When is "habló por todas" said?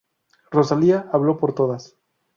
1.13-1.95